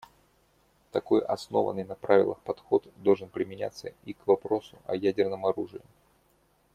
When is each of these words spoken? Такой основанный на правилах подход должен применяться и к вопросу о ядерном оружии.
Такой 0.89 1.21
основанный 1.21 1.83
на 1.83 1.93
правилах 1.93 2.39
подход 2.39 2.87
должен 2.97 3.29
применяться 3.29 3.93
и 4.03 4.13
к 4.13 4.25
вопросу 4.25 4.75
о 4.87 4.95
ядерном 4.95 5.45
оружии. 5.45 5.81